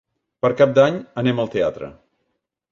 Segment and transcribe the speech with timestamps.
[0.45, 1.93] Per Cap d'Any anem al teatre.